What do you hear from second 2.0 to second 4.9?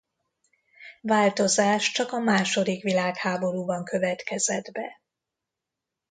a második világháborúban következett